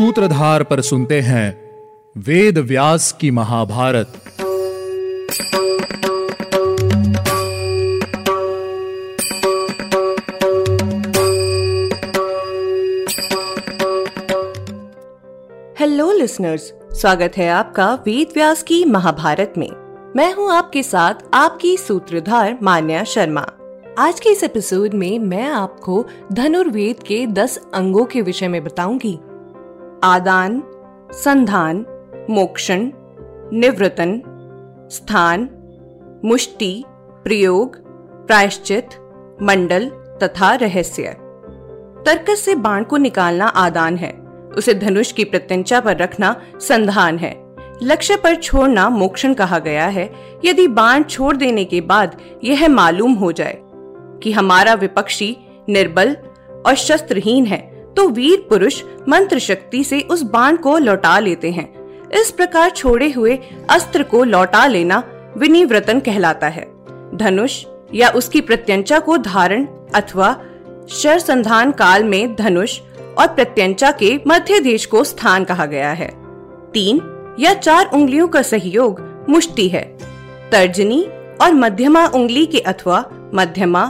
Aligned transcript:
सूत्रधार 0.00 0.62
पर 0.62 0.80
सुनते 0.80 1.20
हैं 1.20 1.70
वेद 2.16 2.58
व्यास 2.58 3.12
की 3.12 3.30
महाभारत। 3.30 4.12
हेलो 15.80 16.12
लिसनर्स 16.12 16.72
स्वागत 16.92 17.32
है 17.36 17.50
आपका 17.50 17.94
वेद 17.94 18.28
व्यास 18.34 18.62
की 18.62 18.84
महाभारत 18.84 19.54
में। 19.58 19.70
मैं 20.16 20.34
हूँ 20.34 20.52
आपके 20.52 20.82
साथ 20.82 21.14
आपकी 21.34 21.76
सूत्रधार 21.76 22.58
मान्या 22.62 23.04
शर्मा। 23.04 23.46
आज 23.98 24.20
के 24.20 24.30
इस 24.30 24.44
एपिसोड 24.44 24.94
में 24.94 25.18
मैं 25.18 25.48
आपको 25.48 26.06
धनुर्वेद 26.32 27.02
के 27.02 27.26
दस 27.26 27.60
अंगों 27.74 28.04
के 28.04 28.20
विषय 28.20 28.48
में 28.48 28.64
बताऊँगी। 28.64 29.18
आदान, 30.04 30.62
संधान, 31.12 31.86
मोक्षण 32.30 32.90
निवृतन 33.52 34.22
स्थान, 34.92 35.50
मुष्टि, 36.24 36.84
प्रयोग, 37.24 37.76
प्रायश्चित, 38.26 38.88
मंडल 39.42 39.88
तथा 40.22 40.54
रहस्य। 40.54 41.02
तर्कस 42.06 42.40
से 42.40 42.54
बाण 42.54 42.84
को 42.84 42.96
निकालना 42.96 43.46
आदान 43.46 43.96
है। 43.96 44.12
उसे 44.56 44.74
धनुष 44.74 45.12
की 45.12 45.24
प्रत्यंचा 45.24 45.80
पर 45.80 45.96
रखना 45.96 46.42
संधान 46.56 47.18
है। 47.18 47.54
लक्ष्य 47.82 48.16
पर 48.16 48.34
छोड़ना 48.34 48.88
मोक्षण 48.88 49.34
कहा 49.34 49.58
गया 49.58 49.86
है। 49.86 50.12
यदि 50.44 50.66
बाण 50.66 51.02
छोड़ 51.02 51.36
देने 51.36 51.64
के 51.64 51.80
बाद 51.80 52.16
यह 52.44 52.68
मालूम 52.68 53.12
हो 53.12 53.32
जाए 53.32 53.58
कि 54.22 54.32
हमारा 54.32 54.74
विपक्षी 54.74 55.36
निर्बल 55.68 56.16
और 56.66 56.74
शस्त्रहीन 56.74 57.46
है 57.46 57.69
तो 57.96 58.08
वीर 58.08 58.46
पुरुष 58.50 58.82
मंत्र 59.08 59.38
शक्ति 59.38 59.84
से 59.84 60.00
उस 60.00 60.22
बाण 60.22 60.56
को 60.56 60.78
लौटा 60.78 61.18
लेते 61.18 61.50
हैं। 61.50 61.68
इस 62.10 62.30
प्रकार 62.30 62.70
छोड़े 62.70 63.10
हुए 63.10 63.38
अस्त्र 63.70 64.02
को 64.02 64.24
लौटा 64.24 64.66
लेना 64.66 65.02
विनिव्रतन 65.36 66.00
कहलाता 66.00 66.48
है। 66.48 66.64
धनुष 67.14 67.64
या 67.94 68.08
उसकी 68.08 68.40
प्रत्यंचा 68.40 68.98
को 68.98 69.16
धारण 69.16 69.66
अथवा 69.94 70.32
शर 70.88 71.18
संधान 71.18 71.72
काल 71.72 72.04
में 72.04 72.34
धनुष 72.36 72.80
और 73.18 73.26
प्रत्यंचा 73.26 73.90
के 73.92 74.20
मध्य 74.26 74.60
देश 74.60 74.86
को 74.86 75.04
स्थान 75.04 75.44
कहा 75.44 75.66
गया 75.66 75.92
है। 75.92 76.08
तीन 76.72 77.00
या 77.40 77.54
चार 77.54 77.90
उंगलियों 77.94 78.28
का 78.28 78.42
सहयोग 78.42 79.00
मुष्टि 79.28 79.68
है। 79.68 79.82
तर्जनी 80.52 81.02
और 81.42 81.52
मध्यमा 81.54 82.06
उंगली 82.06 82.46
के 82.46 82.58
अथवा 82.58 83.04
मध्यमा 83.34 83.82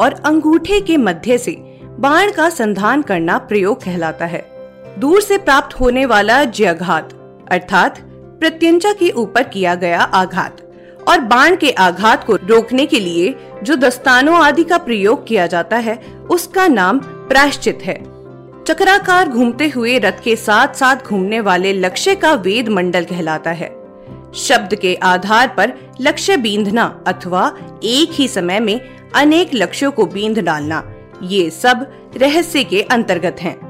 और 0.00 0.12
अंगूठे 0.24 0.80
के 0.80 0.96
मध्य 0.96 1.38
से 1.38 1.52
बाण 2.00 2.30
का 2.32 2.50
संधान 2.50 3.02
करना 3.02 3.38
प्रयोग 3.38 3.82
कहलाता 3.82 4.26
है। 4.26 4.40
दूर 4.98 5.20
से 5.20 5.38
प्राप्त 5.38 5.80
होने 5.80 6.06
वाला 6.06 6.44
ज्याघात, 6.44 7.12
अर्थात 7.50 7.98
प्रत्यंचा 8.40 8.92
के 8.92 9.10
ऊपर 9.10 9.42
किया 9.42 9.74
गया 9.74 10.00
आघात, 10.00 10.60
और 11.08 11.20
बाण 11.20 11.56
के 11.56 11.70
आघात 11.70 12.24
को 12.24 12.36
रोकने 12.36 12.86
के 12.86 13.00
लिए 13.00 13.34
जो 13.62 13.76
दस्तानों 13.76 14.34
आदि 14.34 14.64
का 14.64 14.78
प्रयोग 14.78 15.26
किया 15.26 15.46
जाता 15.46 15.76
है, 15.76 15.96
उसका 16.30 16.66
नाम 16.68 16.98
प्रायश्चित 16.98 17.78
है। 17.82 17.96
चक्राकार 18.64 19.28
घूमते 19.28 19.68
हुए 19.68 19.98
रथ 19.98 20.22
के 20.24 20.36
साथ 20.36 20.74
साथ 20.74 20.96
घूमने 21.06 21.40
वाले 21.40 21.72
लक्ष्य 21.72 22.14
का 22.14 22.32
वेद 22.32 22.68
मंडल 22.68 23.04
कहलाता 23.04 23.50
है। 23.50 23.68
शब्द 24.34 24.74
के 24.74 24.94
आधार 24.94 25.48
पर 25.48 25.72
लक्ष्य 26.00 26.36
बींधना 26.36 26.84
अथवा 27.06 27.52
एक 27.84 28.10
ही 28.12 28.28
समय 28.28 28.60
में 28.60 28.80
अनेक 29.14 29.50
लक्ष्यों 29.54 29.90
को 29.92 30.06
बींध 30.06 30.38
डालना 30.38 30.80
ये 31.22 31.50
सब 31.50 31.86
रहस्य 32.16 32.64
के 32.64 32.82
अंतर्गत 32.82 33.36
हैं। 33.40 33.67